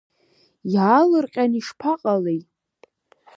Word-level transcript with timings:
Иаалырҟьаны 0.73 1.57
ишԥаҟалеи?! 1.59 2.39